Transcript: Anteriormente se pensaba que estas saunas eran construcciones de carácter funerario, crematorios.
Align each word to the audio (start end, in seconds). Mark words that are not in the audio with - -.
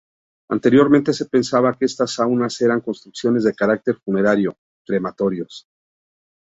Anteriormente 0.49 1.13
se 1.13 1.25
pensaba 1.27 1.77
que 1.77 1.85
estas 1.85 2.13
saunas 2.15 2.59
eran 2.61 2.81
construcciones 2.81 3.43
de 3.43 3.53
carácter 3.53 3.97
funerario, 4.03 4.57
crematorios. 4.83 5.67